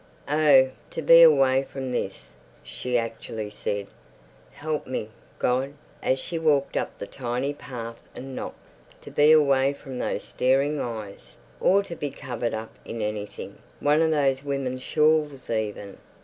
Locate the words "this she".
1.91-2.97